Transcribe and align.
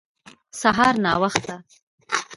سهار 0.61 0.93
ناوخته 1.03 1.55